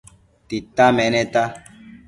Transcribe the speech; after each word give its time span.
Tita 0.47 0.87
meneta 0.97 1.43